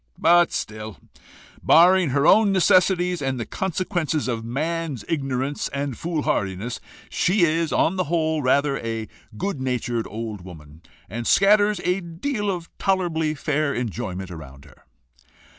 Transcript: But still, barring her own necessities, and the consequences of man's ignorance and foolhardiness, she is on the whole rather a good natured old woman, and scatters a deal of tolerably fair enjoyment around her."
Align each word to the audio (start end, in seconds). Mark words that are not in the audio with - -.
But 0.17 0.51
still, 0.51 0.97
barring 1.61 2.09
her 2.09 2.25
own 2.25 2.51
necessities, 2.51 3.21
and 3.21 3.39
the 3.39 3.45
consequences 3.45 4.27
of 4.27 4.43
man's 4.43 5.05
ignorance 5.07 5.67
and 5.67 5.95
foolhardiness, 5.95 6.79
she 7.07 7.43
is 7.43 7.71
on 7.71 7.97
the 7.97 8.05
whole 8.05 8.41
rather 8.41 8.79
a 8.79 9.07
good 9.37 9.61
natured 9.61 10.07
old 10.07 10.41
woman, 10.43 10.81
and 11.07 11.27
scatters 11.27 11.79
a 11.83 11.99
deal 12.01 12.49
of 12.49 12.75
tolerably 12.79 13.35
fair 13.35 13.75
enjoyment 13.75 14.31
around 14.31 14.65
her." 14.65 14.87